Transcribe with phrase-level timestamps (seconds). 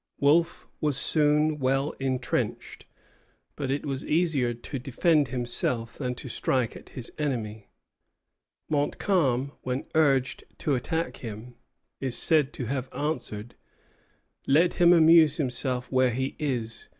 [0.19, 2.87] Wolfe was soon well intrenched;
[3.55, 7.69] but it was easier to defend himself than to strike at his enemy.
[8.67, 11.53] Montcalm, when urged to attack him,
[11.99, 13.53] is said to have answered:
[14.47, 16.89] "Let him amuse himself where he is.